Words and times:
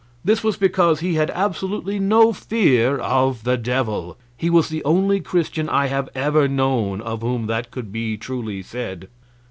This 0.25 0.43
was 0.43 0.57
because 0.57 0.99
he 1.01 1.13
had 1.13 1.29
absolutely 1.35 1.99
no 1.99 2.33
fear 2.33 2.97
of 2.97 3.43
the 3.43 3.55
Devil. 3.55 4.17
He 4.35 4.49
was 4.49 4.67
the 4.67 4.83
only 4.83 5.19
Christian 5.19 5.69
I 5.69 5.89
have 5.89 6.09
ever 6.15 6.47
known 6.47 7.01
of 7.01 7.21
whom 7.21 7.45
that 7.45 7.69
could 7.69 7.91
be 7.91 8.17
truly 8.17 8.63
said. 8.63 9.09